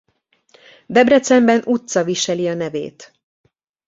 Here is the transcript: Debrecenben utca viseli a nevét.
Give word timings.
Debrecenben 0.85 1.61
utca 1.65 2.03
viseli 2.03 2.47
a 2.47 2.53
nevét. 2.53 3.11